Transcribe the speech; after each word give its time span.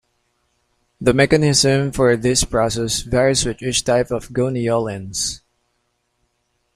The 0.99 1.13
mechanism 1.13 1.91
for 1.91 2.17
this 2.17 2.43
process 2.43 3.01
varies 3.01 3.45
with 3.45 3.61
each 3.61 3.83
type 3.83 4.09
of 4.09 4.29
goniolens. 4.29 5.41